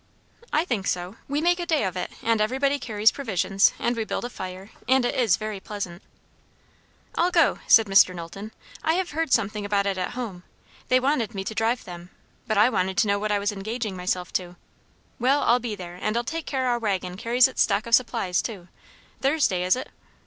"I 0.51 0.65
think 0.65 0.87
so. 0.87 1.17
We 1.27 1.41
make 1.41 1.59
a 1.59 1.65
day 1.67 1.83
of 1.83 1.95
it; 1.95 2.09
and 2.23 2.41
everybody 2.41 2.79
carries 2.79 3.11
provisions; 3.11 3.71
and 3.77 3.95
we 3.95 4.03
build 4.03 4.25
a 4.25 4.31
fire, 4.31 4.71
and 4.87 5.05
it 5.05 5.13
is 5.13 5.37
very 5.37 5.59
pleasant." 5.59 6.01
"I'll 7.13 7.29
go," 7.29 7.59
said 7.67 7.85
Mr. 7.85 8.15
Knowlton. 8.15 8.51
"I 8.83 8.93
have 8.95 9.11
heard 9.11 9.31
something 9.31 9.63
about 9.63 9.85
it 9.85 9.99
at 9.99 10.13
home. 10.17 10.41
They 10.87 10.99
wanted 10.99 11.35
me 11.35 11.43
to 11.43 11.53
drive 11.53 11.83
them, 11.83 12.09
but 12.47 12.57
I 12.57 12.67
wanted 12.67 12.97
to 12.97 13.07
know 13.07 13.19
what 13.19 13.31
I 13.31 13.37
was 13.37 13.51
engaging 13.51 13.95
myself 13.95 14.33
to. 14.33 14.55
Well, 15.19 15.43
I'll 15.43 15.59
be 15.59 15.75
there, 15.75 15.99
and 16.01 16.17
I'll 16.17 16.23
take 16.23 16.47
care 16.47 16.67
our 16.67 16.79
waggon 16.79 17.15
carries 17.15 17.47
its 17.47 17.61
stock 17.61 17.85
of 17.85 17.93
supplies 17.93 18.41
too. 18.41 18.69
Thursday, 19.21 19.61
is 19.63 19.75
it?" 19.75 19.91